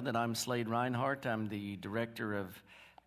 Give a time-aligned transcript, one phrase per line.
[0.00, 1.24] that I'm Slade Reinhardt.
[1.24, 2.60] I'm the director of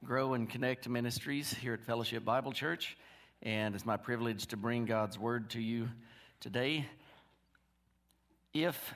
[0.06, 2.98] Grow and Connect Ministries here at Fellowship Bible Church,
[3.44, 5.89] and it's my privilege to bring God's Word to you
[6.39, 6.86] today.
[8.54, 8.94] If,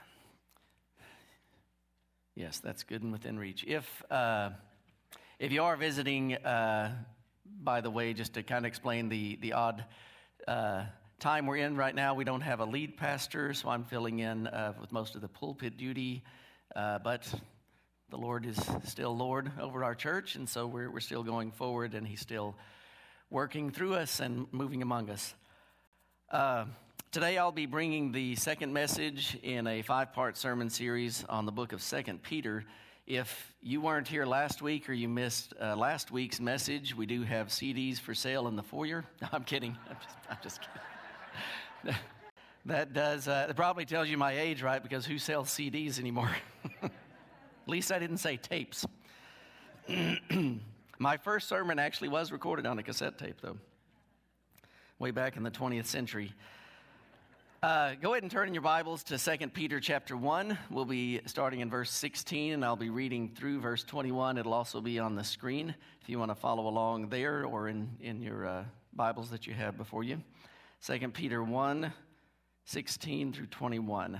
[2.34, 3.66] yes, that's good and within reach.
[3.68, 4.52] If, uh,
[5.38, 6.96] if you are visiting, uh,
[7.62, 9.84] by the way, just to kind of explain the, the odd
[10.48, 10.84] uh,
[11.20, 14.48] time we're in right now, we don't have a lead pastor, so I'm filling in
[14.48, 16.24] uh, with most of the pulpit duty.
[16.74, 17.30] Uh, but
[18.12, 21.94] the Lord is still Lord over our church, and so we're, we're still going forward,
[21.94, 22.56] and He's still
[23.30, 25.34] working through us and moving among us.
[26.30, 26.66] Uh,
[27.12, 31.54] today, I'll be bringing the second message in a five part sermon series on the
[31.54, 32.66] book of Second Peter.
[33.08, 37.24] If you weren't here last week or you missed uh, last week's message, we do
[37.24, 39.06] have CDs for sale in the foyer.
[39.22, 39.78] No, I'm kidding.
[39.90, 40.60] I'm just, I'm just
[41.84, 41.98] kidding.
[42.66, 44.84] that does, uh, it probably tells you my age, right?
[44.84, 46.36] Because who sells CDs anymore?
[47.64, 48.86] At least I didn't say tapes.
[51.00, 53.58] My first sermon actually was recorded on a cassette tape, though,
[55.00, 56.34] way back in the 20th century.
[57.62, 60.58] Uh, go ahead and turn in your Bibles to 2 Peter chapter 1.
[60.72, 64.40] We'll be starting in verse 16, and I'll be reading through verse 21.
[64.40, 67.88] It'll also be on the screen if you want to follow along there or in,
[68.02, 70.20] in your uh, Bibles that you have before you.
[70.84, 71.94] 2 Peter 1
[72.66, 74.20] 16 through 21.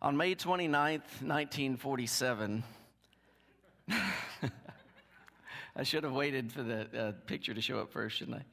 [0.00, 2.62] On May 29th, 1947,
[5.76, 8.44] I should have waited for the uh, picture to show up first, shouldn't I?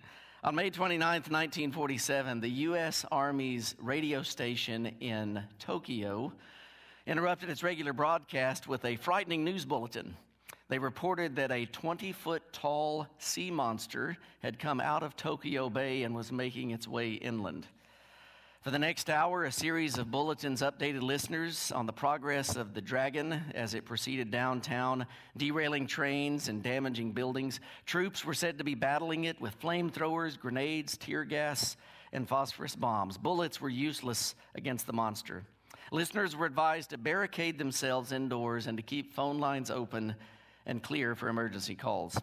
[0.48, 3.06] On May 29th, 1947, the U.S.
[3.12, 6.34] Army's radio station in Tokyo
[7.06, 10.18] interrupted its regular broadcast with a frightening news bulletin.
[10.68, 16.02] They reported that a 20 foot tall sea monster had come out of Tokyo Bay
[16.02, 17.68] and was making its way inland.
[18.66, 22.82] For the next hour, a series of bulletins updated listeners on the progress of the
[22.82, 25.06] Dragon as it proceeded downtown,
[25.38, 27.60] derailing trains and damaging buildings.
[27.86, 31.78] Troops were said to be battling it with flamethrowers, grenades, tear gas,
[32.12, 33.20] and phosphorus bombs.
[33.20, 35.44] Bullets were useless against the monster.
[35.92, 40.16] Listeners were advised to barricade themselves indoors and to keep phone lines open
[40.66, 42.20] and clear for emergency calls.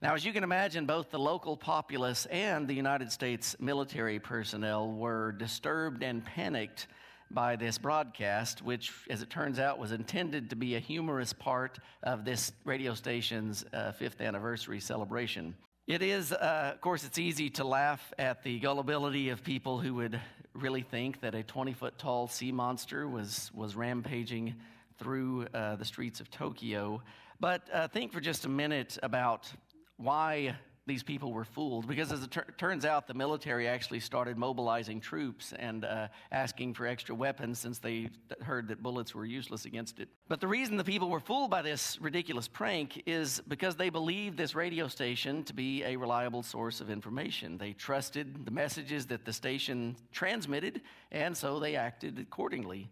[0.00, 4.92] Now, as you can imagine, both the local populace and the United States military personnel
[4.92, 6.86] were disturbed and panicked
[7.32, 11.80] by this broadcast, which, as it turns out, was intended to be a humorous part
[12.04, 15.52] of this radio station's uh, fifth anniversary celebration.
[15.88, 19.94] It is, uh, of course, it's easy to laugh at the gullibility of people who
[19.94, 20.20] would
[20.54, 24.54] really think that a 20 foot tall sea monster was, was rampaging
[24.96, 27.02] through uh, the streets of Tokyo.
[27.40, 29.50] But uh, think for just a minute about
[29.98, 30.56] why
[30.88, 35.00] these people were fooled because as it ter- turns out the military actually started mobilizing
[35.00, 38.08] troops and uh, asking for extra weapons since they
[38.40, 40.08] heard that bullets were useless against it.
[40.28, 44.38] But the reason the people were fooled by this ridiculous prank is because they believed
[44.38, 47.58] this radio station to be a reliable source of information.
[47.58, 50.80] They trusted the messages that the station transmitted
[51.12, 52.90] and so they acted accordingly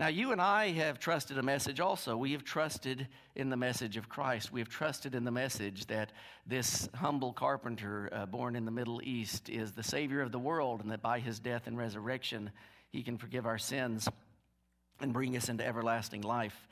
[0.00, 2.16] now, you and I have trusted a message also.
[2.16, 3.06] We have trusted
[3.36, 4.50] in the message of Christ.
[4.50, 6.12] We have trusted in the message that
[6.46, 10.80] this humble carpenter uh, born in the Middle East is the Savior of the world
[10.80, 12.50] and that by his death and resurrection,
[12.88, 14.08] he can forgive our sins
[15.02, 16.66] and bring us into everlasting life.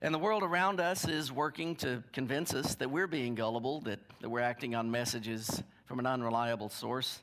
[0.00, 3.98] And the world around us is working to convince us that we're being gullible, that,
[4.20, 7.20] that we're acting on messages from an unreliable source.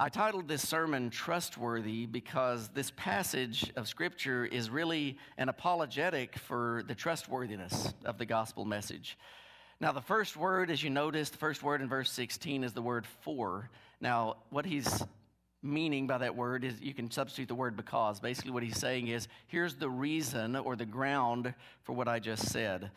[0.00, 6.84] I titled this sermon Trustworthy because this passage of Scripture is really an apologetic for
[6.86, 9.18] the trustworthiness of the gospel message.
[9.80, 12.80] Now, the first word, as you notice, the first word in verse 16 is the
[12.80, 13.70] word for.
[14.00, 15.04] Now, what he's
[15.64, 18.20] meaning by that word is you can substitute the word because.
[18.20, 21.52] Basically, what he's saying is here's the reason or the ground
[21.82, 22.92] for what I just said.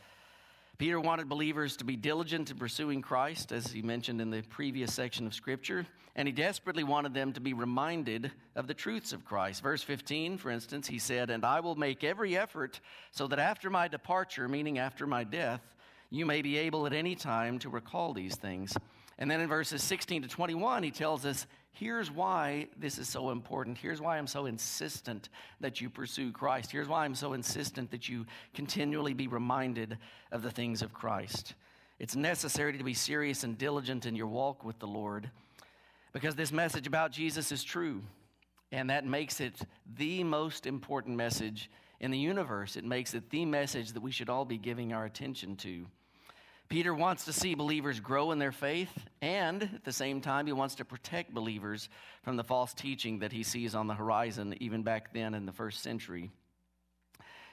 [0.82, 4.92] Peter wanted believers to be diligent in pursuing Christ, as he mentioned in the previous
[4.92, 5.86] section of Scripture,
[6.16, 9.62] and he desperately wanted them to be reminded of the truths of Christ.
[9.62, 12.80] Verse 15, for instance, he said, And I will make every effort
[13.12, 15.62] so that after my departure, meaning after my death,
[16.10, 18.76] you may be able at any time to recall these things.
[19.20, 23.32] And then in verses 16 to 21, he tells us, here's why this is so
[23.32, 23.78] important.
[23.78, 25.30] Here's why I'm so insistent
[25.60, 26.72] that you pursue Christ.
[26.72, 29.98] Here's why I'm so insistent that you continually be reminded
[30.32, 31.56] of the things of Christ.
[32.00, 35.30] It's necessary to be serious and diligent in your walk with the Lord
[36.14, 38.02] because this message about Jesus is true.
[38.72, 39.60] And that makes it
[39.98, 41.70] the most important message
[42.00, 42.76] in the universe.
[42.76, 45.86] It makes it the message that we should all be giving our attention to.
[46.72, 50.54] Peter wants to see believers grow in their faith, and at the same time, he
[50.54, 51.90] wants to protect believers
[52.24, 55.52] from the false teaching that he sees on the horizon, even back then in the
[55.52, 56.32] first century.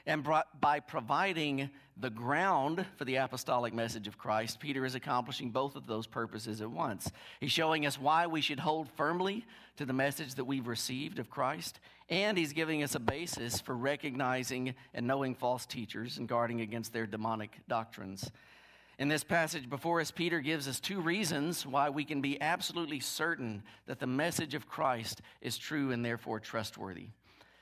[0.06, 0.24] And
[0.60, 5.88] by providing the ground for the apostolic message of Christ, Peter is accomplishing both of
[5.88, 7.10] those purposes at once.
[7.40, 9.44] He's showing us why we should hold firmly
[9.78, 13.76] to the message that we've received of Christ, and he's giving us a basis for
[13.76, 18.30] recognizing and knowing false teachers and guarding against their demonic doctrines.
[18.98, 22.98] In this passage before us, Peter gives us two reasons why we can be absolutely
[22.98, 27.06] certain that the message of Christ is true and therefore trustworthy.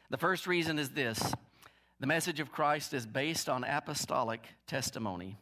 [0.09, 1.35] The first reason is this
[2.01, 5.37] the message of Christ is based on apostolic testimony.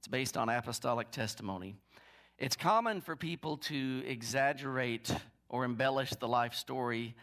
[0.00, 1.76] It's based on apostolic testimony.
[2.36, 5.14] It's common for people to exaggerate
[5.48, 7.14] or embellish the life story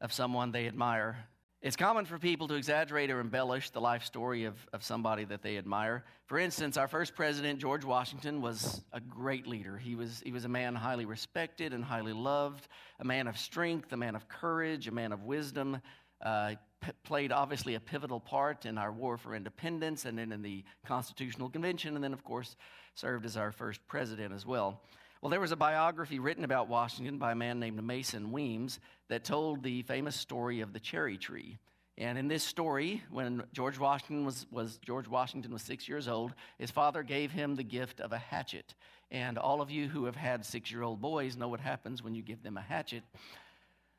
[0.00, 1.28] of someone they admire
[1.66, 5.42] it's common for people to exaggerate or embellish the life story of, of somebody that
[5.42, 6.04] they admire.
[6.26, 9.76] For instance, our first president, George Washington, was a great leader.
[9.76, 12.68] He was, he was a man highly respected and highly loved,
[13.00, 15.80] a man of strength, a man of courage, a man of wisdom.
[16.24, 20.42] Uh, p- played obviously a pivotal part in our war for independence and then in
[20.42, 22.54] the Constitutional Convention, and then, of course,
[22.94, 24.82] served as our first president as well.
[25.22, 28.78] Well, there was a biography written about Washington by a man named Mason Weems
[29.08, 31.56] that told the famous story of the cherry tree.
[31.96, 36.34] And in this story, when George Washington was, was, George Washington was six years old,
[36.58, 38.74] his father gave him the gift of a hatchet.
[39.10, 42.42] And all of you who have had six-year-old boys know what happens when you give
[42.42, 43.02] them a hatchet.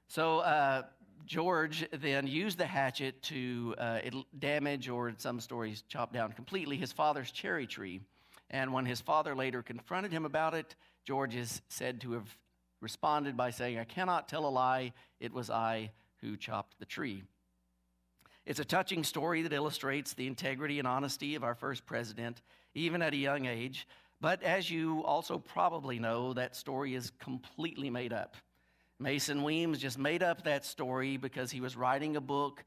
[0.10, 0.84] So uh,
[1.26, 4.00] George then used the hatchet to uh,
[4.38, 8.02] damage, or in some stories, chop down completely his father's cherry tree.
[8.52, 10.76] And when his father later confronted him about it,
[11.08, 12.36] George is said to have
[12.82, 17.24] responded by saying, I cannot tell a lie, it was I who chopped the tree.
[18.46, 22.42] It's a touching story that illustrates the integrity and honesty of our first president,
[22.76, 23.88] even at a young age.
[24.20, 28.36] But as you also probably know, that story is completely made up.
[29.00, 32.66] Mason Weems just made up that story because he was writing a book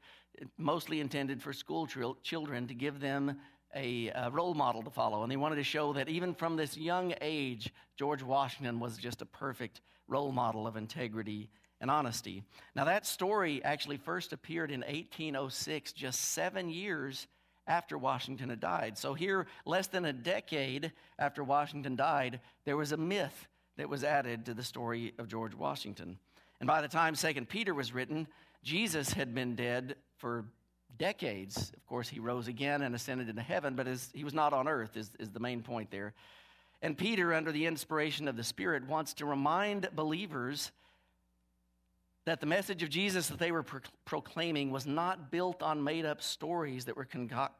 [0.57, 1.87] mostly intended for school
[2.23, 3.37] children to give them
[3.75, 5.23] a, a, role model to follow.
[5.23, 9.21] And they wanted to show that even from this young age, George Washington was just
[9.21, 12.43] a perfect role model of integrity and honesty.
[12.75, 17.27] Now, that story actually first appeared in 1806, just seven years
[17.67, 18.97] after Washington had died.
[18.97, 23.47] So, here, less than a decade after Washington died, there was a myth
[23.77, 26.19] that was added to the story of George Washington.
[26.59, 28.27] And by the time Second Peter was written,
[28.63, 30.45] Jesus had been dead for
[31.01, 31.71] decades.
[31.75, 34.67] Of course, he rose again and ascended into heaven, but his, he was not on
[34.67, 36.13] earth, is, is the main point there.
[36.83, 40.71] And Peter, under the inspiration of the Spirit, wants to remind believers
[42.25, 46.05] that the message of Jesus that they were pro- proclaiming was not built on made
[46.05, 47.07] up stories that were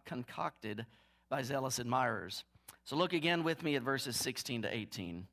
[0.06, 0.86] concocted
[1.28, 2.44] by zealous admirers.
[2.84, 5.26] So look again with me at verses 16 to 18.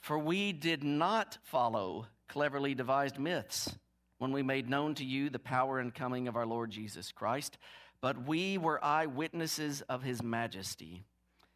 [0.00, 3.76] For we did not follow cleverly devised myths
[4.18, 7.58] when we made known to you the power and coming of our Lord Jesus Christ,
[8.00, 11.02] but we were eyewitnesses of his majesty.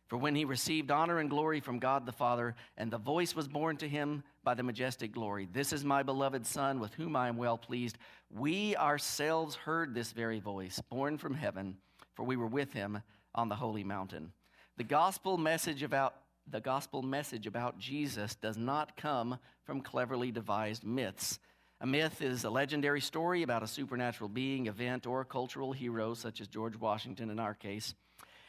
[0.09, 3.47] For when he received honor and glory from God the Father, and the voice was
[3.47, 7.29] borne to him by the majestic glory, This is my beloved Son, with whom I
[7.29, 7.97] am well pleased.
[8.29, 11.77] We ourselves heard this very voice, borne from heaven,
[12.15, 13.01] for we were with him
[13.37, 14.33] on the holy mountain.
[14.77, 16.15] The gospel message about
[16.51, 21.39] the gospel message about Jesus does not come from cleverly devised myths.
[21.83, 26.43] A myth is a legendary story about a supernatural being, event, or cultural hero, such
[26.43, 27.95] as George Washington in our case.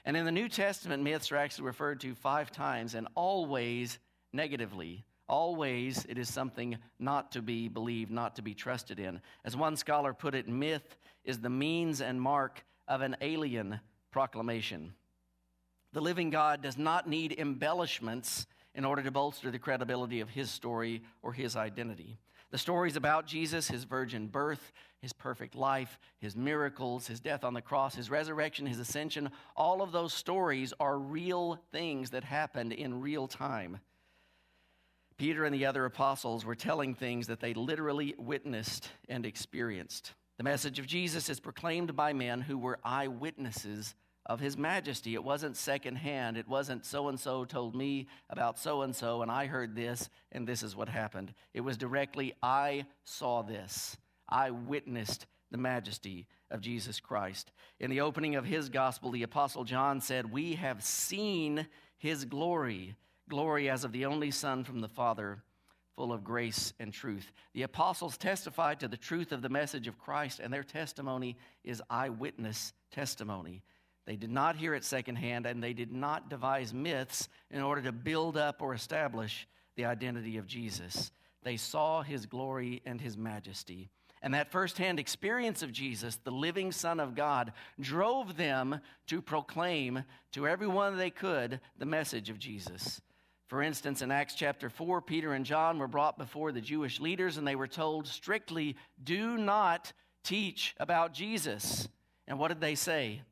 [0.03, 3.99] And in the New Testament, myths are actually referred to five times and always
[4.33, 5.05] negatively.
[5.29, 9.21] Always it is something not to be believed, not to be trusted in.
[9.45, 13.79] As one scholar put it, myth is the means and mark of an alien
[14.11, 14.93] proclamation.
[15.93, 18.45] The living God does not need embellishments
[18.75, 22.17] in order to bolster the credibility of his story or his identity.
[22.51, 27.53] The stories about Jesus, his virgin birth, his perfect life, his miracles, his death on
[27.53, 32.73] the cross, his resurrection, his ascension, all of those stories are real things that happened
[32.73, 33.79] in real time.
[35.17, 40.13] Peter and the other apostles were telling things that they literally witnessed and experienced.
[40.37, 45.13] The message of Jesus is proclaimed by men who were eyewitnesses of his majesty.
[45.13, 46.37] It wasn't secondhand.
[46.37, 50.09] It wasn't so and so told me about so and so, and I heard this,
[50.31, 51.33] and this is what happened.
[51.53, 53.97] It was directly, I saw this.
[54.29, 57.51] I witnessed the majesty of Jesus Christ.
[57.79, 62.95] In the opening of his gospel, the Apostle John said, We have seen his glory
[63.31, 65.41] glory as of the only Son from the Father,
[65.95, 67.31] full of grace and truth.
[67.53, 71.81] The apostles testified to the truth of the message of Christ, and their testimony is
[71.89, 73.63] eyewitness testimony.
[74.05, 77.91] They did not hear it secondhand, and they did not devise myths in order to
[77.91, 81.11] build up or establish the identity of Jesus.
[81.43, 83.89] They saw his glory and his majesty.
[84.23, 90.03] And that firsthand experience of Jesus, the living Son of God, drove them to proclaim
[90.33, 93.01] to everyone they could the message of Jesus.
[93.47, 97.37] For instance, in Acts chapter 4, Peter and John were brought before the Jewish leaders
[97.37, 99.91] and they were told strictly, do not
[100.23, 101.89] teach about Jesus.
[102.27, 103.23] And what did they say?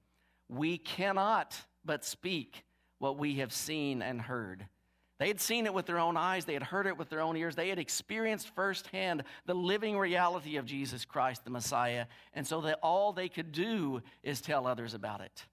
[0.49, 2.65] We cannot but speak
[2.97, 4.65] what we have seen and heard.
[5.19, 7.35] They had seen it with their own eyes, they had heard it with their own
[7.35, 12.61] ears, they had experienced firsthand the living reality of Jesus Christ, the Messiah, and so
[12.61, 15.45] that all they could do is tell others about it.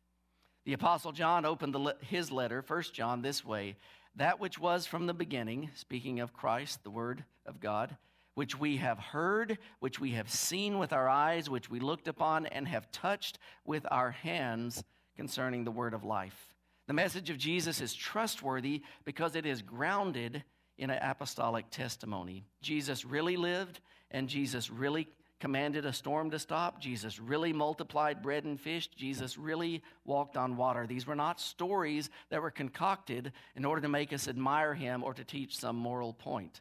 [0.65, 3.77] The Apostle John opened the, his letter, 1 John, this way
[4.17, 7.97] that which was from the beginning, speaking of Christ, the Word of God,
[8.37, 12.45] which we have heard, which we have seen with our eyes, which we looked upon
[12.45, 14.85] and have touched with our hands
[15.17, 16.55] concerning the Word of life.
[16.87, 20.45] The message of Jesus is trustworthy because it is grounded
[20.77, 22.45] in an apostolic testimony.
[22.61, 25.09] Jesus really lived, and Jesus really
[25.41, 26.79] commanded a storm to stop.
[26.79, 28.89] Jesus really multiplied bread and fish.
[28.89, 30.87] Jesus really walked on water.
[30.87, 35.15] These were not stories that were concocted in order to make us admire him or
[35.15, 36.61] to teach some moral point.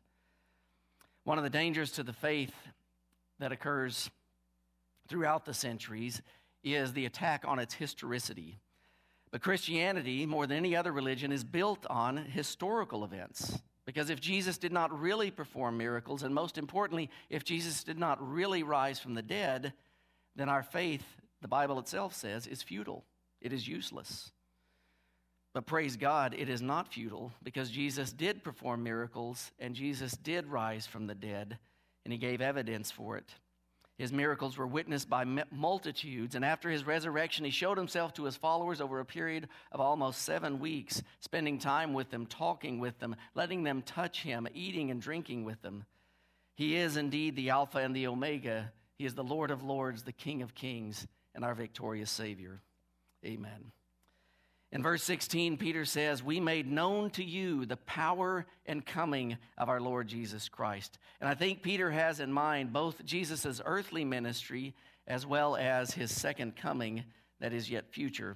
[1.26, 2.54] One of the dangers to the faith
[3.40, 4.10] that occurs
[5.08, 6.22] throughout the centuries
[6.64, 8.60] is the attack on its historicity.
[9.32, 13.60] But Christianity, more than any other religion, is built on historical events.
[13.86, 18.18] Because if Jesus did not really perform miracles, and most importantly, if Jesus did not
[18.26, 19.74] really rise from the dead,
[20.36, 21.04] then our faith,
[21.42, 23.04] the Bible itself says, is futile.
[23.42, 24.32] It is useless.
[25.56, 30.48] But praise God, it is not futile because Jesus did perform miracles and Jesus did
[30.48, 31.58] rise from the dead,
[32.04, 33.34] and he gave evidence for it.
[33.98, 38.36] His miracles were witnessed by multitudes, and after his resurrection, he showed himself to his
[38.36, 43.16] followers over a period of almost seven weeks, spending time with them, talking with them,
[43.34, 45.86] letting them touch him, eating and drinking with them.
[46.56, 48.74] He is indeed the Alpha and the Omega.
[48.98, 52.62] He is the Lord of Lords, the King of Kings, and our victorious Savior.
[53.26, 53.72] Amen.
[54.76, 59.70] In verse 16, Peter says, We made known to you the power and coming of
[59.70, 61.00] our Lord Jesus Christ.
[61.22, 64.76] And I think Peter has in mind both Jesus' earthly ministry
[65.08, 67.06] as well as his second coming
[67.40, 68.36] that is yet future.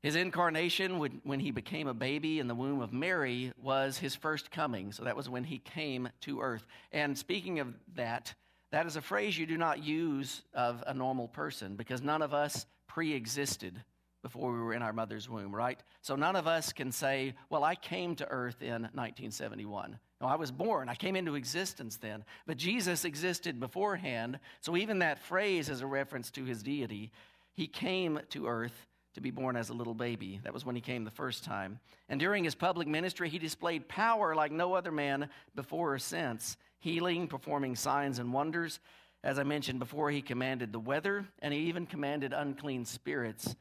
[0.00, 4.50] His incarnation, when he became a baby in the womb of Mary, was his first
[4.50, 4.92] coming.
[4.92, 6.66] So that was when he came to earth.
[6.90, 8.32] And speaking of that,
[8.70, 12.32] that is a phrase you do not use of a normal person because none of
[12.32, 13.84] us pre existed
[14.24, 15.78] before we were in our mother's womb, right?
[16.00, 19.98] So none of us can say, well, I came to earth in 1971.
[20.18, 20.88] No, I was born.
[20.88, 22.24] I came into existence then.
[22.46, 24.40] But Jesus existed beforehand.
[24.62, 27.12] So even that phrase is a reference to his deity.
[27.52, 30.40] He came to earth to be born as a little baby.
[30.42, 31.78] That was when he came the first time.
[32.08, 36.56] And during his public ministry, he displayed power like no other man before or since,
[36.78, 38.80] healing, performing signs and wonders.
[39.22, 43.54] As I mentioned before, he commanded the weather, and he even commanded unclean spirits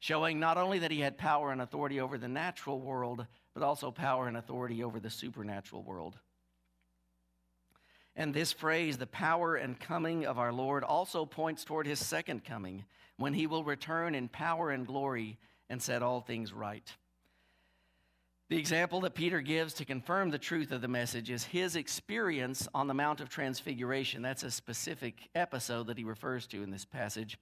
[0.00, 3.90] showing not only that he had power and authority over the natural world, but also
[3.90, 6.18] power and authority over the supernatural world.
[8.16, 12.44] And this phrase, the power and coming of our Lord, also points toward his second
[12.44, 12.84] coming,
[13.16, 15.38] when he will return in power and glory
[15.68, 16.90] and set all things right.
[18.48, 22.66] The example that Peter gives to confirm the truth of the message is his experience
[22.74, 24.22] on the Mount of Transfiguration.
[24.22, 27.38] That's a specific episode that he refers to in this passage.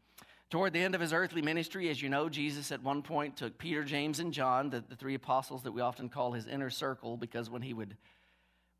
[0.50, 3.58] Toward the end of his earthly ministry, as you know, Jesus at one point took
[3.58, 7.18] Peter, James, and John, the, the three apostles that we often call his inner circle,
[7.18, 7.96] because when he would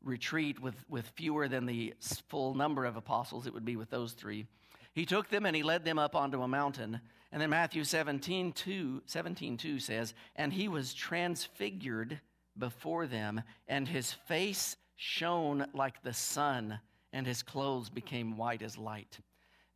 [0.03, 1.93] retreat with, with fewer than the
[2.27, 4.47] full number of apostles, it would be with those three.
[4.93, 6.99] He took them and he led them up onto a mountain.
[7.31, 12.19] And then Matthew 17 2, 17, 2 says, And he was transfigured
[12.57, 16.79] before them, and his face shone like the sun,
[17.13, 19.19] and his clothes became white as light.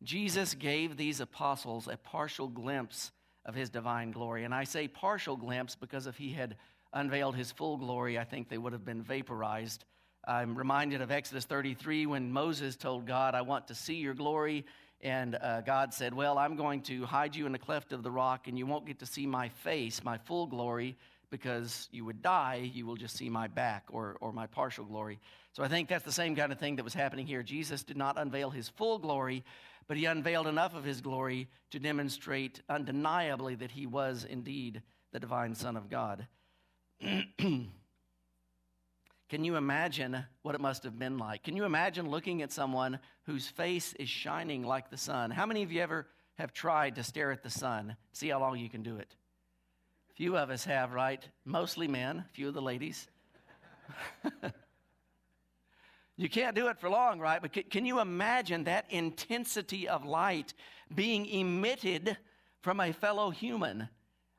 [0.04, 3.10] Jesus gave these apostles a partial glimpse
[3.46, 4.44] of his divine glory.
[4.44, 6.56] And I say partial glimpse because if he had
[6.92, 9.84] unveiled his full glory, I think they would have been vaporized.
[10.26, 14.64] I'm reminded of Exodus 33 when Moses told God, I want to see your glory.
[15.00, 18.10] And uh, God said, Well, I'm going to hide you in the cleft of the
[18.10, 20.96] rock, and you won't get to see my face, my full glory,
[21.30, 22.70] because you would die.
[22.72, 25.18] You will just see my back or, or my partial glory.
[25.52, 27.42] So I think that's the same kind of thing that was happening here.
[27.42, 29.44] Jesus did not unveil his full glory,
[29.86, 35.20] but he unveiled enough of his glory to demonstrate undeniably that he was indeed the
[35.20, 36.26] divine Son of God.
[37.38, 41.42] Can you imagine what it must have been like?
[41.42, 45.30] Can you imagine looking at someone whose face is shining like the sun?
[45.30, 46.06] How many of you ever
[46.38, 49.14] have tried to stare at the sun, see how long you can do it?
[50.14, 51.26] Few of us have, right?
[51.44, 53.08] Mostly men, few of the ladies.
[56.16, 57.42] You can't do it for long, right?
[57.42, 60.54] But can you imagine that intensity of light
[60.94, 62.16] being emitted
[62.62, 63.88] from a fellow human?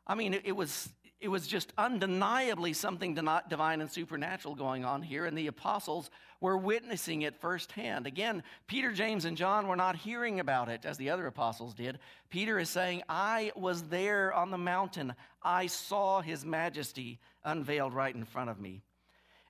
[0.07, 0.87] I mean, it, was,
[1.19, 6.57] it was just undeniably something divine and supernatural going on here, and the apostles were
[6.57, 8.07] witnessing it firsthand.
[8.07, 11.99] Again, Peter, James, and John were not hearing about it as the other apostles did.
[12.29, 15.13] Peter is saying, I was there on the mountain,
[15.43, 18.84] I saw his majesty unveiled right in front of me.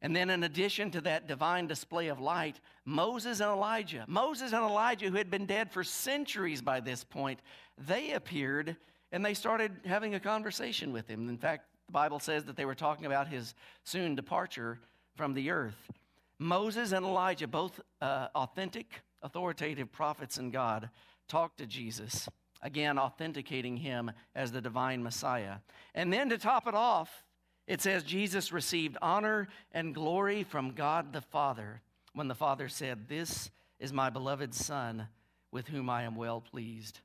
[0.06, 4.64] And then, in addition to that divine display of light, Moses and Elijah, Moses and
[4.64, 7.40] Elijah, who had been dead for centuries by this point,
[7.88, 8.78] they appeared
[9.12, 11.28] and they started having a conversation with him.
[11.28, 14.78] In fact, the Bible says that they were talking about his soon departure
[15.16, 15.90] from the earth.
[16.38, 20.92] Moses and Elijah, both uh, authentic, authoritative prophets in God,
[21.28, 22.30] talked to Jesus,
[22.62, 25.56] again, authenticating him as the divine Messiah.
[25.96, 27.24] And then to top it off,
[27.68, 31.82] it says Jesus received honor and glory from God the Father
[32.14, 35.08] when the Father said, This is my beloved Son
[35.52, 37.00] with whom I am well pleased.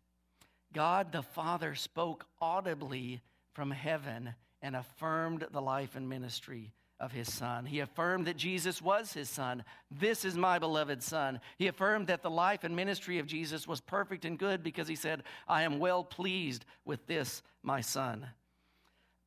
[0.73, 3.21] God the Father spoke audibly
[3.53, 7.65] from heaven and affirmed the life and ministry of his son.
[7.65, 9.65] He affirmed that Jesus was his son.
[9.91, 11.41] This is my beloved son.
[11.57, 14.97] He affirmed that the life and ministry of Jesus was perfect and good because he
[14.97, 18.27] said, I am well pleased with this, my son.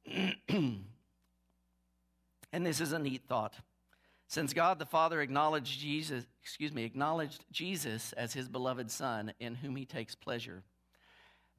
[2.54, 3.56] And this is a neat thought.
[4.28, 9.56] Since God the Father acknowledged Jesus, excuse me, acknowledged Jesus as his beloved son in
[9.56, 10.64] whom he takes pleasure.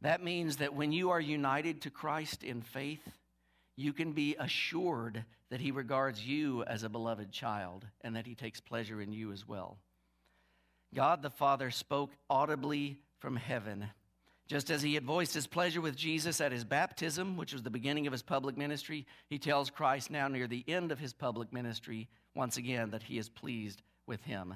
[0.00, 3.07] That means that when you are united to Christ in faith,
[3.76, 8.35] you can be assured that he regards you as a beloved child and that he
[8.35, 9.78] takes pleasure in you as well.
[10.94, 13.90] God the Father spoke audibly from heaven
[14.46, 17.70] just as he had voiced his pleasure with Jesus at his baptism, which was the
[17.70, 21.52] beginning of his public ministry, he tells Christ now near the end of his public
[21.52, 24.54] ministry once again that he is pleased with him.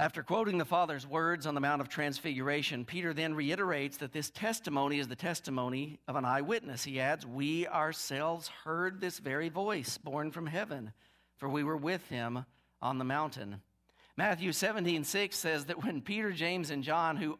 [0.00, 4.30] After quoting the Father's words on the Mount of Transfiguration, Peter then reiterates that this
[4.30, 6.84] testimony is the testimony of an eyewitness.
[6.84, 10.92] He adds, We ourselves heard this very voice borne from heaven,
[11.36, 12.44] for we were with him
[12.80, 13.60] on the mountain.
[14.16, 17.36] Matthew 17, 6 says that when Peter, James, and John, who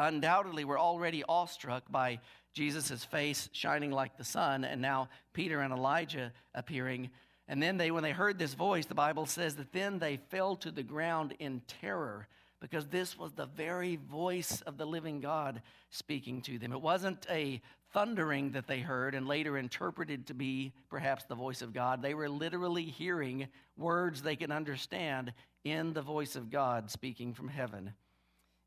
[0.00, 2.18] undoubtedly were already awestruck by
[2.52, 7.10] Jesus' face shining like the sun, and now Peter and Elijah appearing.
[7.46, 10.56] And then they, when they heard this voice, the Bible says that then they fell
[10.56, 12.26] to the ground in terror
[12.60, 16.72] because this was the very voice of the living God speaking to them.
[16.72, 17.60] It wasn't a
[17.92, 22.02] thundering that they heard and later interpreted to be perhaps the voice of God.
[22.02, 25.32] They were literally hearing words they could understand
[25.64, 27.92] in the voice of God speaking from heaven.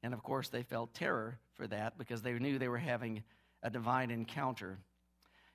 [0.04, 3.24] And of course, they felt terror for that because they knew they were having
[3.64, 4.78] a divine encounter.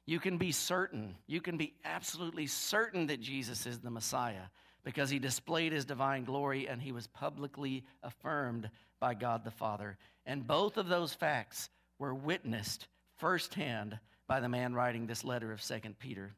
[0.06, 4.48] You can be certain, you can be absolutely certain that Jesus is the Messiah
[4.82, 9.98] because he displayed his divine glory and he was publicly affirmed by God the Father.
[10.24, 15.60] And both of those facts were witnessed firsthand by the man writing this letter of
[15.60, 16.32] 2 Peter.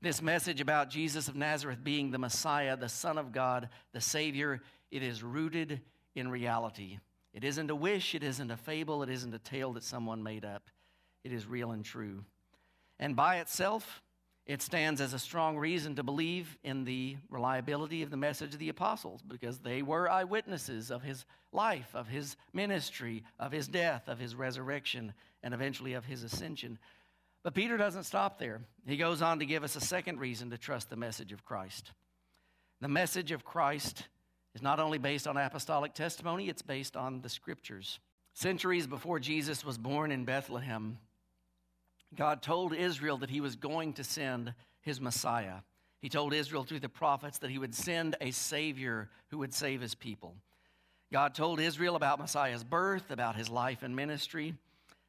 [0.00, 4.60] This message about Jesus of Nazareth being the Messiah, the Son of God, the Savior,
[4.90, 5.80] it is rooted
[6.14, 6.98] in reality.
[7.38, 10.44] It isn't a wish, it isn't a fable, it isn't a tale that someone made
[10.44, 10.70] up.
[11.22, 12.24] It is real and true.
[12.98, 14.02] And by itself,
[14.44, 18.58] it stands as a strong reason to believe in the reliability of the message of
[18.58, 24.08] the apostles because they were eyewitnesses of his life, of his ministry, of his death,
[24.08, 26.76] of his resurrection, and eventually of his ascension.
[27.44, 28.62] But Peter doesn't stop there.
[28.84, 31.92] He goes on to give us a second reason to trust the message of Christ.
[32.80, 34.08] The message of Christ
[34.58, 38.00] is not only based on apostolic testimony, it's based on the scriptures.
[38.34, 40.98] Centuries before Jesus was born in Bethlehem,
[42.16, 45.58] God told Israel that he was going to send his Messiah.
[46.00, 49.80] He told Israel through the prophets that he would send a Savior who would save
[49.80, 50.34] his people.
[51.12, 54.54] God told Israel about Messiah's birth, about his life and ministry.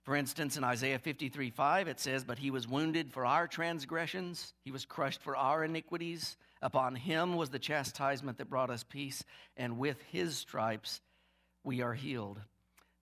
[0.10, 4.56] For instance, in Isaiah 53 5, it says, But he was wounded for our transgressions,
[4.66, 6.36] he was crushed for our iniquities.
[6.64, 9.24] Upon him was the chastisement that brought us peace,
[9.56, 11.02] and with his stripes
[11.64, 12.42] we are healed.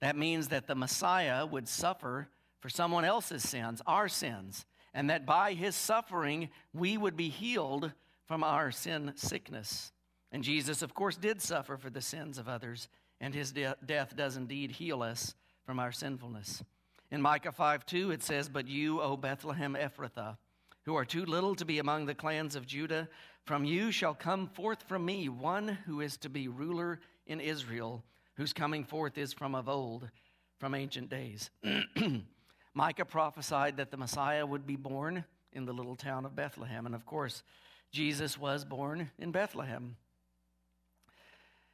[0.01, 2.27] That means that the Messiah would suffer
[2.59, 7.93] for someone else's sins, our sins, and that by his suffering we would be healed
[8.25, 9.93] from our sin sickness.
[10.33, 12.89] And Jesus, of course, did suffer for the sins of others,
[13.21, 16.61] and his de- death does indeed heal us from our sinfulness.
[17.09, 20.37] In Micah 5 2, it says, But you, O Bethlehem Ephrathah,
[20.83, 23.07] who are too little to be among the clans of Judah,
[23.45, 28.03] from you shall come forth from me one who is to be ruler in Israel,
[28.35, 30.09] whose coming forth is from of old,
[30.59, 31.49] from ancient days.
[32.73, 36.85] Micah prophesied that the Messiah would be born in the little town of Bethlehem.
[36.85, 37.41] And of course,
[37.91, 39.95] Jesus was born in Bethlehem.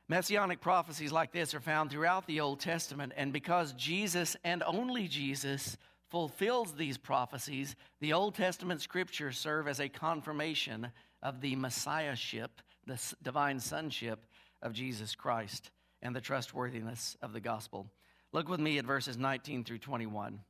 [0.09, 5.07] Messianic prophecies like this are found throughout the Old Testament, and because Jesus and only
[5.07, 5.77] Jesus
[6.09, 10.89] fulfills these prophecies, the Old Testament scriptures serve as a confirmation
[11.21, 14.25] of the messiahship, the divine sonship
[14.61, 17.87] of Jesus Christ, and the trustworthiness of the gospel.
[18.33, 20.41] Look with me at verses 19 through 21.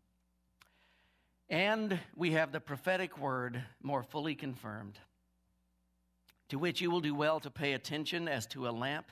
[1.50, 4.98] And we have the prophetic word more fully confirmed,
[6.50, 9.12] to which you will do well to pay attention as to a lamp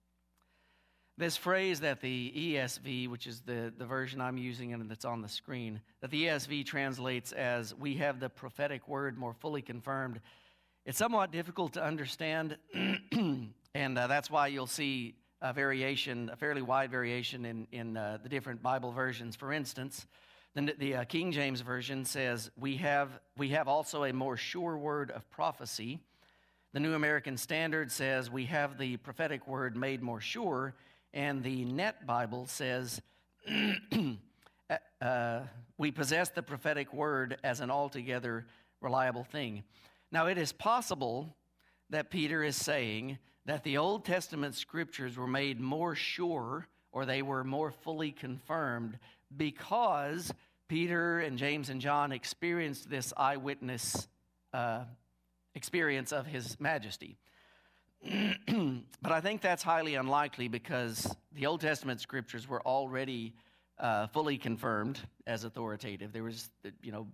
[1.21, 5.21] This phrase that the ESV, which is the, the version I'm using and that's on
[5.21, 10.19] the screen, that the ESV translates as, we have the prophetic word more fully confirmed,
[10.83, 16.63] it's somewhat difficult to understand, and uh, that's why you'll see a variation, a fairly
[16.63, 19.35] wide variation in, in uh, the different Bible versions.
[19.35, 20.07] For instance,
[20.55, 24.75] the, the uh, King James Version says, we have, we have also a more sure
[24.75, 25.99] word of prophecy.
[26.73, 30.73] The New American Standard says, we have the prophetic word made more sure.
[31.13, 33.01] And the Net Bible says,
[34.69, 35.41] uh, uh,
[35.77, 38.45] we possess the prophetic word as an altogether
[38.79, 39.63] reliable thing.
[40.11, 41.35] Now, it is possible
[41.89, 47.21] that Peter is saying that the Old Testament scriptures were made more sure or they
[47.21, 48.97] were more fully confirmed
[49.35, 50.33] because
[50.67, 54.07] Peter and James and John experienced this eyewitness
[54.53, 54.83] uh,
[55.55, 57.17] experience of his majesty.
[58.03, 63.33] But I think that's highly unlikely because the Old Testament scriptures were already
[63.79, 66.11] uh, fully confirmed as authoritative.
[66.11, 66.49] There was,
[66.81, 67.07] you know,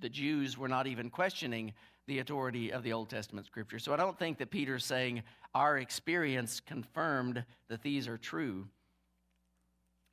[0.00, 1.72] the Jews were not even questioning
[2.06, 3.78] the authority of the Old Testament scripture.
[3.78, 5.22] So I don't think that Peter's saying
[5.54, 8.66] our experience confirmed that these are true.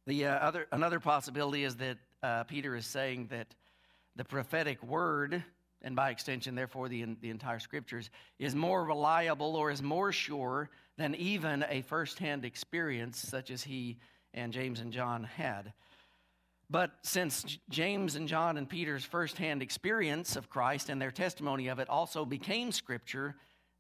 [0.08, 3.48] The uh, other another possibility is that uh, Peter is saying that
[4.16, 5.44] the prophetic word,
[5.86, 10.70] and by extension, therefore, the, the entire scriptures, is more reliable or is more sure
[10.98, 14.00] than even a firsthand experience such as he
[14.34, 15.74] and James and John had.
[16.72, 21.78] But since James and John and Peter's firsthand experience of Christ and their testimony of
[21.78, 23.36] it also became Scripture,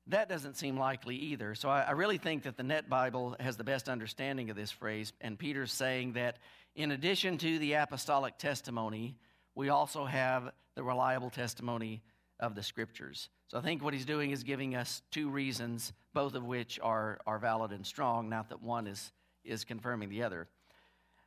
[0.07, 1.55] that doesn't seem likely either.
[1.55, 4.69] So I, I, really think that the Net Bible has the best understanding of this
[4.69, 5.11] phrase.
[5.19, 6.37] And Peter's saying that
[6.75, 9.17] in addition to the apostolic testimony,
[9.55, 12.01] we also have the reliable testimony
[12.39, 13.29] of the Scriptures.
[13.47, 17.19] So I think what he's doing is giving us two reasons, both of which are,
[17.25, 19.11] are valid and strong, not that one is,
[19.43, 20.47] is confirming the other.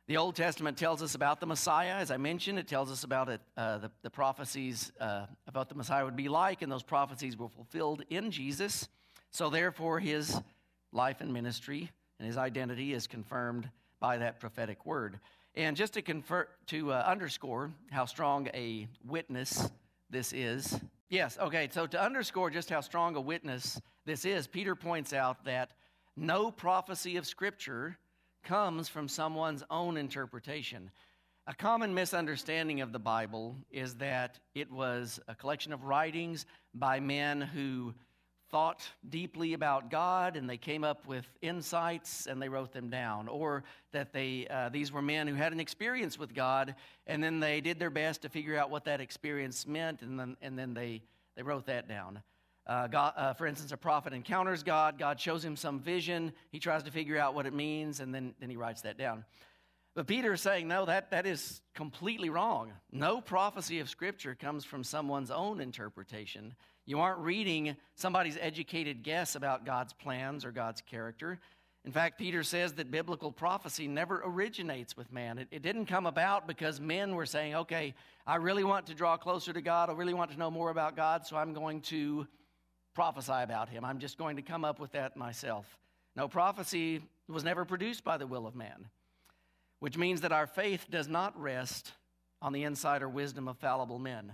[0.07, 1.93] The Old Testament tells us about the Messiah.
[1.93, 5.75] As I mentioned, it tells us about it, uh, the, the, prophecies uh, about the
[5.75, 8.89] Messiah would be like, and those prophecies were fulfilled in Jesus.
[9.29, 10.35] So, therefore, his
[10.91, 15.19] life and ministry and his identity is confirmed by that prophetic word.
[15.55, 19.69] And just to, confer, to uh, underscore how strong a witness
[20.09, 24.75] this is, yes, okay, so to underscore just how strong a witness this is, Peter
[24.75, 25.71] points out that
[26.15, 27.97] no prophecy of Scripture
[28.43, 30.91] comes from someone's own interpretation.
[31.47, 36.99] A common misunderstanding of the Bible is that it was a collection of writings by
[36.99, 37.93] men who
[38.51, 43.27] thought deeply about God and they came up with insights and they wrote them down,
[43.27, 46.75] or that they, uh, these were men who had an experience with God
[47.07, 50.37] and then they did their best to figure out what that experience meant and then,
[50.41, 51.01] and then they,
[51.35, 52.21] they wrote that down.
[52.67, 56.59] Uh, God, uh, for instance, a prophet encounters God, God shows him some vision, he
[56.59, 59.25] tries to figure out what it means, and then, then he writes that down.
[59.95, 62.71] But Peter is saying, no, that, that is completely wrong.
[62.91, 66.53] No prophecy of Scripture comes from someone's own interpretation.
[66.89, 71.37] You aren't reading somebody's educated guess about God's plans or God's character.
[71.85, 75.37] In fact, Peter says that biblical prophecy never originates with man.
[75.37, 77.93] It, it, didn't come about because men were saying, okay,
[78.25, 79.91] I really want to draw closer to God.
[79.91, 82.25] I really want to know more about God, so I'm going to
[82.95, 83.85] prophesy about him.
[83.85, 85.77] I'm just going to come up with that myself.
[86.15, 88.87] No, prophecy was never produced by the will of man,
[89.79, 91.91] which means that our faith does not rest
[92.41, 94.33] on the insight or wisdom of fallible men.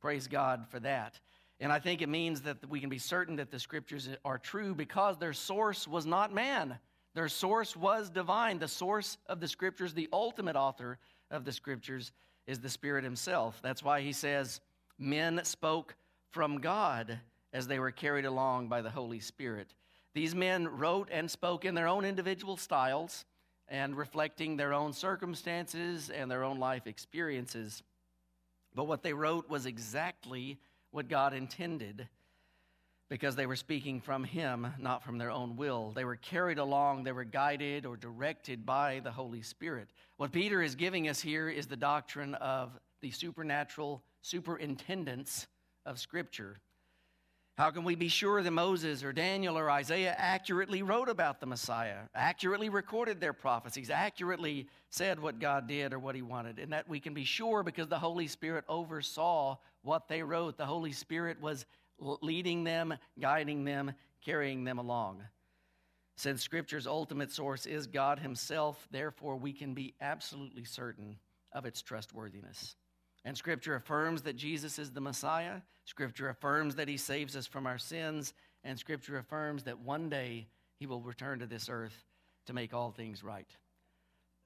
[0.00, 1.20] Praise God for that.
[1.62, 4.74] And I think it means that we can be certain that the scriptures are true
[4.74, 6.76] because their source was not man.
[7.14, 8.58] Their source was divine.
[8.58, 10.98] The source of the scriptures, the ultimate author
[11.30, 12.10] of the scriptures,
[12.48, 13.60] is the Spirit Himself.
[13.62, 14.60] That's why He says,
[14.98, 15.94] Men spoke
[16.30, 17.20] from God
[17.52, 19.72] as they were carried along by the Holy Spirit.
[20.14, 23.24] These men wrote and spoke in their own individual styles
[23.68, 27.84] and reflecting their own circumstances and their own life experiences.
[28.74, 30.58] But what they wrote was exactly
[30.92, 32.08] what God intended
[33.08, 35.92] because they were speaking from Him, not from their own will.
[35.94, 39.88] They were carried along, they were guided or directed by the Holy Spirit.
[40.16, 42.70] What Peter is giving us here is the doctrine of
[43.02, 45.46] the supernatural superintendence
[45.84, 46.60] of Scripture.
[47.62, 51.46] How can we be sure that Moses or Daniel or Isaiah accurately wrote about the
[51.46, 56.58] Messiah, accurately recorded their prophecies, accurately said what God did or what He wanted?
[56.58, 60.58] And that we can be sure because the Holy Spirit oversaw what they wrote.
[60.58, 61.64] The Holy Spirit was
[62.00, 63.92] leading them, guiding them,
[64.24, 65.22] carrying them along.
[66.16, 71.16] Since Scripture's ultimate source is God Himself, therefore we can be absolutely certain
[71.52, 72.74] of its trustworthiness.
[73.24, 75.60] And Scripture affirms that Jesus is the Messiah.
[75.84, 78.34] Scripture affirms that He saves us from our sins.
[78.64, 80.46] And Scripture affirms that one day
[80.78, 82.04] He will return to this earth
[82.46, 83.48] to make all things right.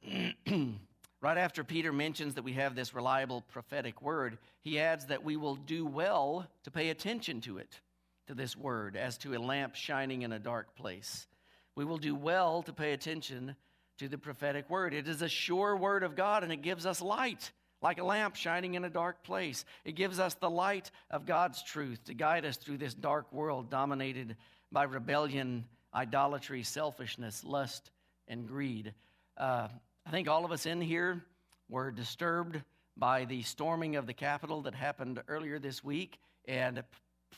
[1.20, 5.36] right after Peter mentions that we have this reliable prophetic word, he adds that we
[5.36, 7.80] will do well to pay attention to it,
[8.26, 11.26] to this word, as to a lamp shining in a dark place.
[11.74, 13.56] We will do well to pay attention
[13.98, 14.92] to the prophetic word.
[14.92, 17.50] It is a sure word of God and it gives us light
[17.82, 19.64] like a lamp shining in a dark place.
[19.84, 23.70] It gives us the light of God's truth to guide us through this dark world
[23.70, 24.36] dominated
[24.72, 27.90] by rebellion, idolatry, selfishness, lust,
[28.28, 28.94] and greed.
[29.36, 29.68] Uh,
[30.06, 31.24] I think all of us in here
[31.68, 32.62] were disturbed
[32.96, 36.82] by the storming of the Capitol that happened earlier this week, and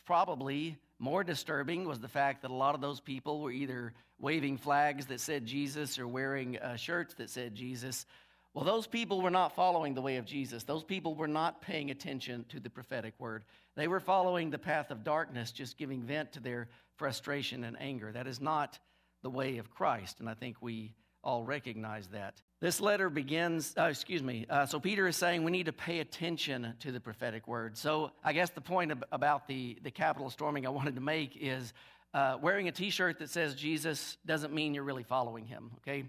[0.04, 4.58] probably more disturbing was the fact that a lot of those people were either waving
[4.58, 8.06] flags that said Jesus or wearing uh, shirts that said Jesus.
[8.54, 10.64] Well, those people were not following the way of Jesus.
[10.64, 13.44] Those people were not paying attention to the prophetic word.
[13.76, 18.10] They were following the path of darkness, just giving vent to their frustration and anger.
[18.10, 18.78] That is not
[19.22, 22.40] the way of Christ, and I think we all recognize that.
[22.60, 26.00] This letter begins, uh, excuse me, uh, so Peter is saying we need to pay
[26.00, 27.76] attention to the prophetic word.
[27.76, 31.36] So I guess the point ab- about the, the Capitol storming I wanted to make
[31.36, 31.72] is
[32.14, 36.04] uh, wearing a t shirt that says Jesus doesn't mean you're really following him, okay?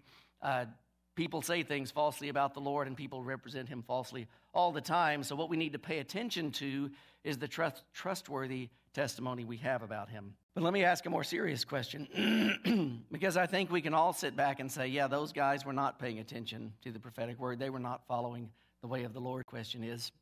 [1.20, 5.22] People say things falsely about the Lord and people represent him falsely all the time.
[5.22, 6.90] So, what we need to pay attention to
[7.26, 10.34] is the trust, trustworthy testimony we have about him.
[10.56, 14.38] But let me ask a more serious question because I think we can all sit
[14.38, 17.60] back and say, yeah, those guys were not paying attention to the prophetic word.
[17.60, 19.46] They were not following the way of the Lord.
[19.46, 20.14] Question is,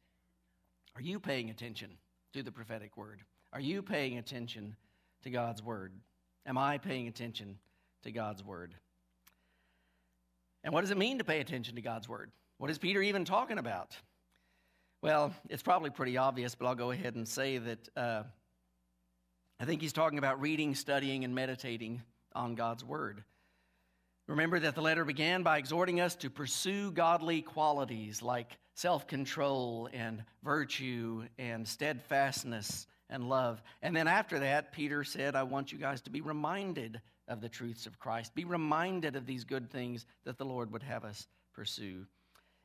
[0.96, 1.92] are you paying attention
[2.34, 3.22] to the prophetic word?
[3.54, 4.76] Are you paying attention
[5.22, 5.94] to God's word?
[6.48, 7.60] Am I paying attention
[8.02, 8.74] to God's word?
[10.68, 12.30] And what does it mean to pay attention to God's word?
[12.58, 13.96] What is Peter even talking about?
[15.02, 18.24] Well, it's probably pretty obvious, but I'll go ahead and say that uh,
[19.62, 22.02] I think he's talking about reading, studying, and meditating
[22.36, 23.24] on God's word.
[24.28, 29.88] Remember that the letter began by exhorting us to pursue godly qualities like self control
[29.94, 33.64] and virtue and steadfastness and love.
[33.82, 37.50] And then after that, Peter said, I want you guys to be reminded of the
[37.50, 38.36] truths of Christ.
[38.36, 42.06] Be reminded of these good things that the Lord would have us pursue.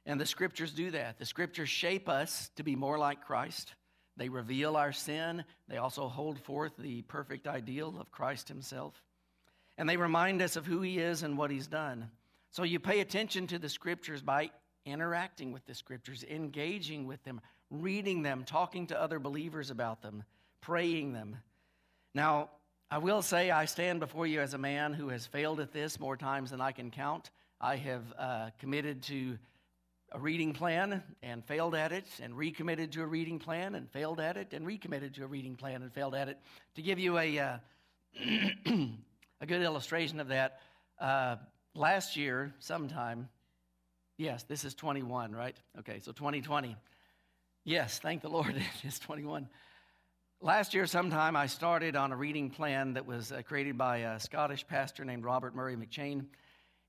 [0.07, 1.18] And the scriptures do that.
[1.18, 3.75] The scriptures shape us to be more like Christ.
[4.16, 5.44] They reveal our sin.
[5.68, 9.01] They also hold forth the perfect ideal of Christ Himself.
[9.79, 12.11] And they remind us of who He is and what He's done.
[12.51, 14.51] So you pay attention to the scriptures by
[14.85, 20.25] interacting with the scriptures, engaging with them, reading them, talking to other believers about them,
[20.61, 21.38] praying them.
[22.14, 22.51] Now,
[22.92, 25.98] I will say I stand before you as a man who has failed at this
[25.98, 27.31] more times than I can count.
[27.59, 29.38] I have uh, committed to
[30.11, 34.20] a reading plan and failed at it, and recommitted to a reading plan and failed
[34.20, 36.37] at it, and recommitted to a reading plan and failed at it.
[36.74, 37.57] To give you a, uh,
[39.40, 40.61] a good illustration of that,
[41.00, 41.37] uh,
[41.74, 43.31] last year, sometime,
[44.18, 45.57] Yes, this is 21, right?
[45.78, 46.76] Okay, so 2020.
[47.64, 49.48] Yes, thank the Lord, it's 21.
[50.44, 54.18] Last year, sometime, I started on a reading plan that was uh, created by a
[54.18, 56.24] Scottish pastor named Robert Murray McCheyne.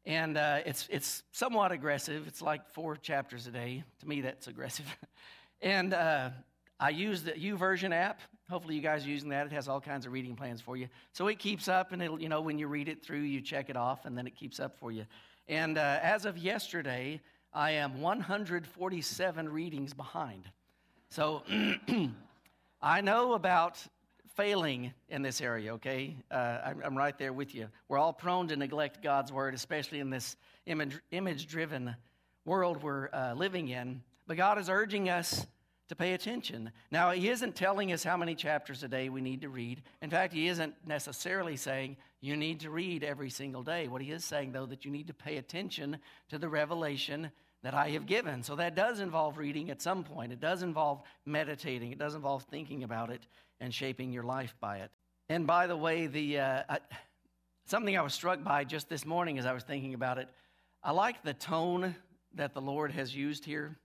[0.05, 2.25] And uh, it's, it's somewhat aggressive.
[2.25, 3.83] It's like four chapters a day.
[3.99, 4.87] To me, that's aggressive.
[5.61, 6.31] and uh,
[6.79, 8.21] I use the YouVersion app.
[8.49, 9.45] Hopefully, you guys are using that.
[9.45, 10.87] It has all kinds of reading plans for you.
[11.11, 13.69] So it keeps up, and it'll, you know, when you read it through, you check
[13.69, 15.05] it off, and then it keeps up for you.
[15.47, 17.21] And uh, as of yesterday,
[17.53, 20.49] I am 147 readings behind.
[21.11, 21.43] So
[22.85, 23.81] I know about
[24.35, 26.17] failing in this area, okay?
[26.29, 27.69] Uh, I'm, I'm, right there with you.
[27.87, 31.95] We're all prone to neglect God's word, especially in this image driven
[32.43, 34.01] world we're uh, living in.
[34.27, 35.47] But God is urging us
[35.87, 36.73] to pay attention.
[36.91, 39.81] Now, He isn't telling us how many chapters a day we need to read.
[40.01, 43.87] In fact, He isn't necessarily saying you need to read every single day.
[43.87, 45.99] What He is saying, though, that you need to pay attention
[46.31, 47.31] to the revelation
[47.63, 48.43] that I have given.
[48.43, 50.31] So that does involve reading at some point.
[50.31, 51.91] It does involve meditating.
[51.91, 53.25] It does involve thinking about it
[53.59, 54.91] and shaping your life by it.
[55.29, 56.79] And by the way, the uh, I,
[57.65, 60.27] something I was struck by just this morning as I was thinking about it.
[60.83, 61.95] I like the tone
[62.35, 63.77] that the Lord has used here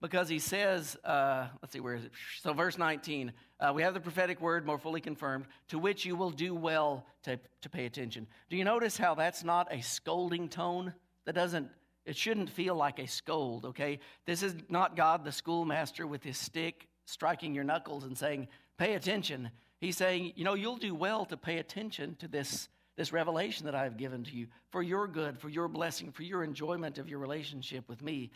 [0.00, 2.10] because he says, uh, let's see, where is it?
[2.42, 6.16] So, verse 19, uh, we have the prophetic word more fully confirmed, to which you
[6.16, 8.26] will do well to, to pay attention.
[8.50, 10.92] Do you notice how that's not a scolding tone?
[11.24, 11.68] That doesn't,
[12.04, 14.00] it shouldn't feel like a scold, okay?
[14.26, 18.94] This is not God, the schoolmaster, with his stick striking your knuckles and saying, pay
[18.94, 19.50] attention.
[19.80, 23.74] He's saying, you know, you'll do well to pay attention to this, this revelation that
[23.74, 27.18] I've given to you for your good, for your blessing, for your enjoyment of your
[27.18, 28.30] relationship with me.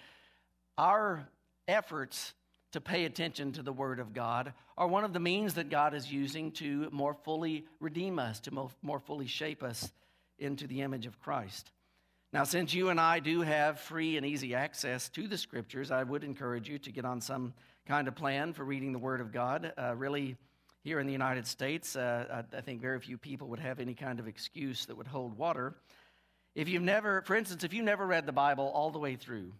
[0.78, 1.28] Our
[1.66, 2.34] efforts
[2.72, 5.94] to pay attention to the Word of God are one of the means that God
[5.94, 9.90] is using to more fully redeem us, to more fully shape us
[10.38, 11.70] into the image of Christ.
[12.36, 16.02] Now, since you and I do have free and easy access to the Scriptures, I
[16.02, 17.54] would encourage you to get on some
[17.86, 19.72] kind of plan for reading the Word of God.
[19.78, 20.36] Uh, really,
[20.84, 24.20] here in the United States, uh, I, think very few people would have any kind
[24.20, 25.76] of excuse that would hold water.
[26.54, 29.54] If you've never, for instance, if you've never read the Bible all the way through,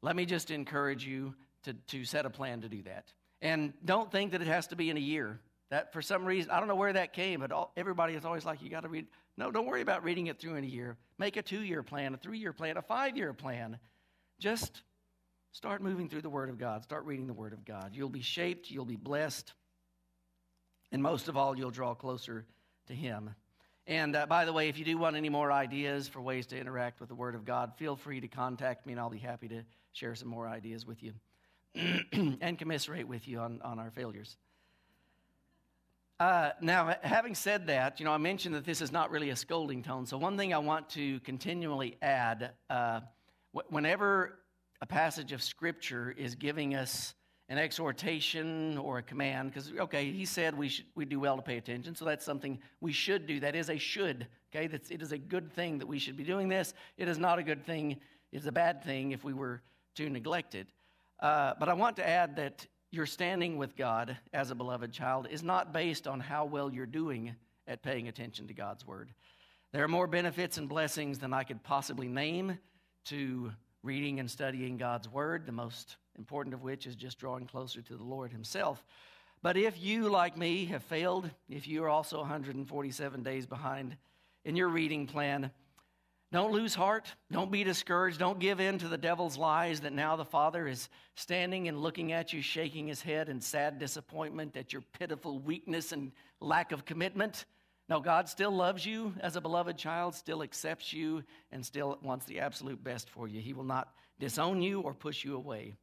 [0.00, 3.12] let me just encourage you to, to set a plan to do that.
[3.42, 5.38] And don't think that it has to be in a year.
[5.72, 8.44] That for some reason, I don't know where that came, but all, everybody is always
[8.44, 9.06] like, you got to read.
[9.36, 10.96] No, don't worry about reading it through in a year.
[11.18, 13.78] Make a two year plan, a three year plan, a five year plan.
[14.38, 14.82] Just
[15.52, 16.82] Start moving through the Word of God.
[16.82, 17.90] Start reading the Word of God.
[17.92, 19.52] You'll be shaped, you'll be blessed,
[20.90, 22.46] and most of all, you'll draw closer
[22.86, 23.34] to Him.
[23.86, 26.58] And uh, by the way, if you do want any more ideas for ways to
[26.58, 29.48] interact with the Word of God, feel free to contact me, and I'll be happy
[29.48, 31.12] to share some more ideas with you
[32.40, 34.38] and commiserate with you on, on our failures.
[36.22, 39.34] Uh, now, having said that, you know, I mentioned that this is not really a
[39.34, 40.06] scolding tone.
[40.06, 43.00] So, one thing I want to continually add uh,
[43.70, 44.38] whenever
[44.80, 47.14] a passage of Scripture is giving us
[47.48, 51.42] an exhortation or a command, because, okay, he said we, should, we do well to
[51.42, 53.40] pay attention, so that's something we should do.
[53.40, 54.68] That is a should, okay?
[54.68, 56.72] That's, it is a good thing that we should be doing this.
[56.98, 57.96] It is not a good thing,
[58.30, 59.60] it's a bad thing if we were
[59.96, 60.68] to neglect it.
[61.18, 65.26] Uh, but I want to add that your standing with God as a beloved child
[65.30, 67.34] is not based on how well you're doing
[67.66, 69.10] at paying attention to God's word.
[69.72, 72.58] There are more benefits and blessings than I could possibly name
[73.06, 73.52] to
[73.82, 77.96] reading and studying God's Word, the most important of which is just drawing closer to
[77.96, 78.84] the Lord Himself.
[79.42, 83.96] But if you, like me, have failed, if you are also 147 days behind
[84.44, 85.50] in your reading plan,
[86.32, 87.14] don't lose heart.
[87.30, 88.18] Don't be discouraged.
[88.18, 92.12] Don't give in to the devil's lies that now the Father is standing and looking
[92.12, 96.86] at you, shaking his head in sad disappointment at your pitiful weakness and lack of
[96.86, 97.44] commitment.
[97.90, 102.24] No, God still loves you as a beloved child, still accepts you, and still wants
[102.24, 103.42] the absolute best for you.
[103.42, 105.74] He will not disown you or push you away.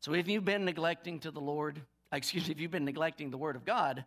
[0.00, 1.80] So if you've been neglecting to the Lord,
[2.12, 4.04] excuse me, if you've been neglecting the Word of God,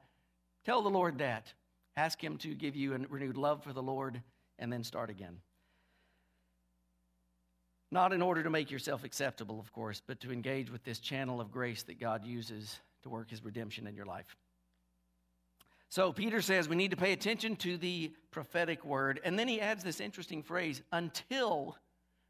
[0.64, 1.52] tell the Lord that.
[1.98, 4.22] Ask Him to give you a renewed love for the Lord,
[4.58, 5.42] and then start again.
[7.92, 11.42] Not in order to make yourself acceptable, of course, but to engage with this channel
[11.42, 14.38] of grace that God uses to work His redemption in your life.
[15.92, 19.20] So Peter says we need to pay attention to the prophetic word.
[19.26, 21.76] And then he adds this interesting phrase until,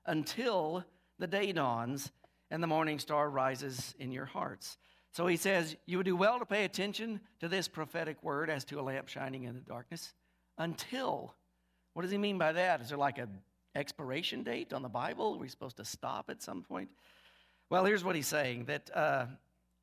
[0.07, 0.83] until
[1.19, 2.11] the day dawns
[2.49, 4.79] and the morning star rises in your hearts.
[5.13, 8.65] So he says, You would do well to pay attention to this prophetic word as
[8.65, 10.11] to a lamp shining in the darkness
[10.57, 11.35] until.
[11.93, 12.81] What does he mean by that?
[12.81, 13.29] Is there like an
[13.75, 15.35] expiration date on the Bible?
[15.35, 16.89] Are we supposed to stop at some point?
[17.69, 19.25] Well, here's what he's saying that uh,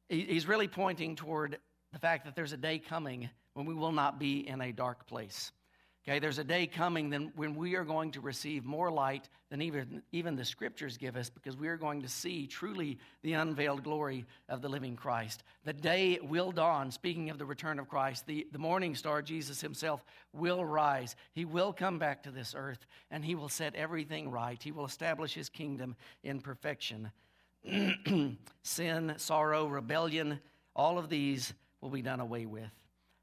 [0.08, 1.58] he's really pointing toward
[1.92, 5.06] the fact that there's a day coming when we will not be in a dark
[5.06, 5.52] place.
[6.08, 9.60] Okay, there's a day coming then when we are going to receive more light than
[9.60, 13.84] even, even the scriptures give us because we are going to see truly the unveiled
[13.84, 15.42] glory of the living Christ.
[15.66, 18.26] The day will dawn, speaking of the return of Christ.
[18.26, 20.02] The, the morning star, Jesus himself,
[20.32, 21.14] will rise.
[21.34, 24.62] He will come back to this earth and he will set everything right.
[24.62, 27.10] He will establish his kingdom in perfection.
[28.62, 30.40] Sin, sorrow, rebellion,
[30.74, 31.52] all of these
[31.82, 32.70] will be done away with.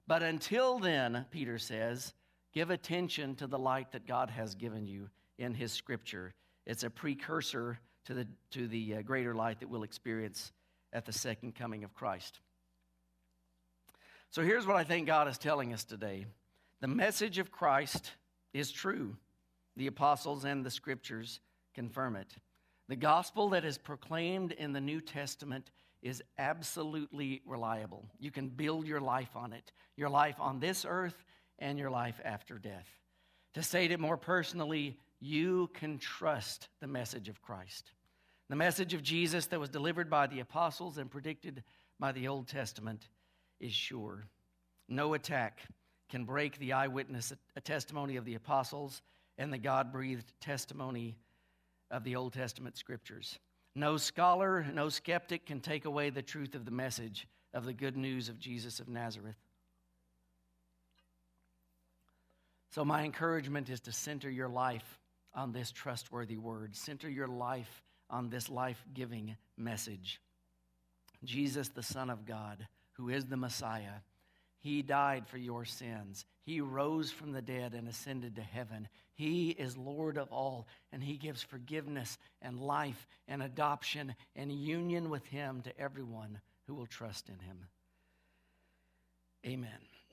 [0.05, 2.13] But until then, Peter says,
[2.55, 6.33] Give attention to the light that God has given you in His Scripture.
[6.65, 10.53] It's a precursor to the, to the uh, greater light that we'll experience
[10.93, 12.39] at the second coming of Christ.
[14.29, 16.27] So here's what I think God is telling us today
[16.79, 18.11] the message of Christ
[18.53, 19.17] is true.
[19.75, 21.41] The apostles and the scriptures
[21.73, 22.33] confirm it.
[22.87, 28.05] The gospel that is proclaimed in the New Testament is absolutely reliable.
[28.17, 31.21] You can build your life on it, your life on this earth
[31.59, 32.87] and your life after death.
[33.53, 37.91] To state it more personally, you can trust the message of Christ.
[38.49, 41.63] The message of Jesus that was delivered by the apostles and predicted
[41.99, 43.07] by the Old Testament
[43.59, 44.25] is sure.
[44.87, 45.61] No attack
[46.09, 47.33] can break the eyewitness
[47.63, 49.01] testimony of the apostles
[49.37, 51.17] and the God breathed testimony
[51.89, 53.39] of the Old Testament scriptures.
[53.75, 57.97] No scholar, no skeptic can take away the truth of the message of the good
[57.97, 59.35] news of Jesus of Nazareth.
[62.75, 64.99] So, my encouragement is to center your life
[65.33, 70.19] on this trustworthy word, center your life on this life giving message.
[71.23, 72.67] Jesus, the Son of God,
[72.97, 74.01] who is the Messiah,
[74.59, 76.25] he died for your sins.
[76.43, 78.89] He rose from the dead and ascended to heaven.
[79.13, 85.09] He is Lord of all, and He gives forgiveness and life and adoption and union
[85.09, 87.67] with Him to everyone who will trust in Him.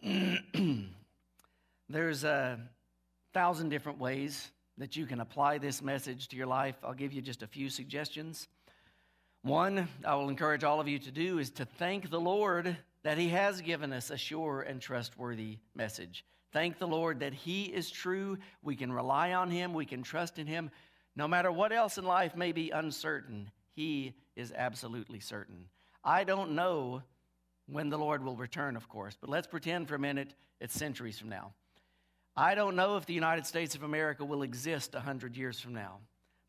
[0.05, 0.89] Amen.
[1.89, 2.59] There's a
[3.33, 6.77] thousand different ways that you can apply this message to your life.
[6.83, 8.49] I'll give you just a few suggestions.
[9.43, 13.19] One, I will encourage all of you to do is to thank the Lord that
[13.19, 16.25] He has given us a sure and trustworthy message.
[16.53, 18.39] Thank the Lord that He is true.
[18.63, 20.71] We can rely on Him, we can trust in Him.
[21.17, 25.67] No matter what else in life may be uncertain, He is absolutely certain.
[26.05, 27.03] I don't know
[27.67, 31.19] when the Lord will return, of course, but let's pretend for a minute it's centuries
[31.19, 31.53] from now.
[32.37, 35.99] I don't know if the United States of America will exist 100 years from now,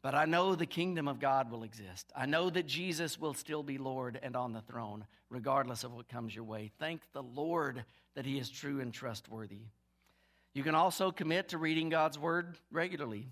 [0.02, 2.10] but I know the kingdom of God will exist.
[2.16, 6.08] I know that Jesus will still be Lord and on the throne, regardless of what
[6.08, 6.72] comes your way.
[6.80, 7.84] Thank the Lord
[8.16, 9.64] that He is true and trustworthy.
[10.54, 13.28] You can also commit to reading God's Word regularly.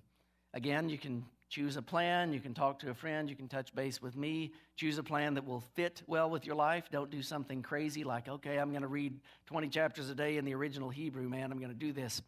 [0.53, 3.73] Again, you can choose a plan, you can talk to a friend, you can touch
[3.75, 6.89] base with me, choose a plan that will fit well with your life.
[6.91, 10.43] Don't do something crazy like, okay, I'm going to read 20 chapters a day in
[10.43, 12.21] the original Hebrew, man, I'm going to do this.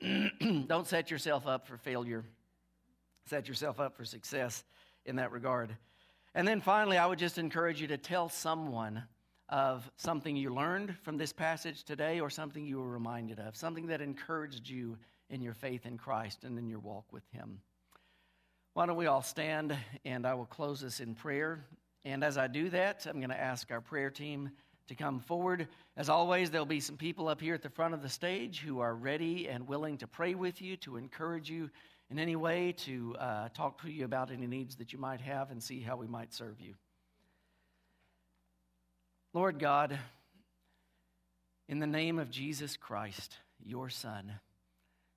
[0.66, 2.24] Don't set yourself up for failure.
[3.26, 4.64] Set yourself up for success
[5.04, 5.76] in that regard.
[6.34, 9.02] And then finally, I would just encourage you to tell someone
[9.48, 13.86] of something you learned from this passage today or something you were reminded of, something
[13.86, 14.98] that encouraged you
[15.30, 17.60] in your faith in Christ and in your walk with Him.
[18.74, 21.64] Why don't we all stand and I will close this in prayer.
[22.04, 24.50] And as I do that, I'm going to ask our prayer team
[24.88, 25.68] to come forward.
[25.96, 28.80] As always, there'll be some people up here at the front of the stage who
[28.80, 31.70] are ready and willing to pray with you, to encourage you
[32.10, 35.50] in any way, to uh, talk to you about any needs that you might have
[35.50, 36.74] and see how we might serve you.
[39.34, 39.98] Lord God,
[41.68, 44.32] in the name of Jesus Christ, your Son,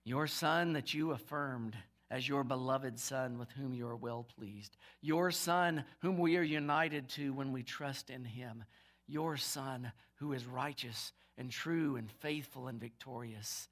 [0.03, 1.77] your Son that you affirmed
[2.09, 6.43] as your beloved Son with whom you are well pleased, your Son whom we are
[6.43, 8.65] united to when we trust in him
[9.07, 13.67] your Son, who is righteous and true and faithful and victorious.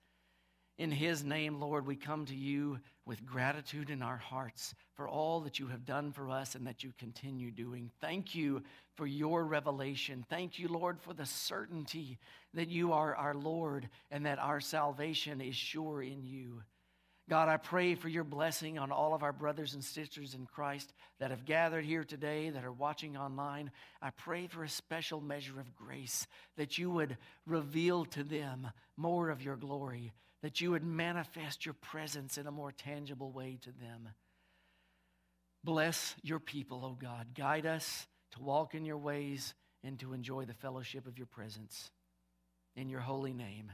[0.80, 5.42] In his name, Lord, we come to you with gratitude in our hearts for all
[5.42, 7.92] that you have done for us and that you continue doing.
[8.00, 8.64] Thank you
[8.96, 10.26] for your revelation.
[10.30, 12.18] Thank you, Lord, for the certainty
[12.54, 16.62] that you are our Lord and that our salvation is sure in you.
[17.30, 20.92] God, I pray for your blessing on all of our brothers and sisters in Christ
[21.20, 23.70] that have gathered here today, that are watching online.
[24.02, 26.26] I pray for a special measure of grace
[26.58, 30.12] that you would reveal to them more of your glory,
[30.42, 34.10] that you would manifest your presence in a more tangible way to them.
[35.64, 37.36] Bless your people, O oh God.
[37.36, 39.54] Guide us to walk in your ways
[39.84, 41.92] and to enjoy the fellowship of your presence.
[42.76, 43.72] In your holy name.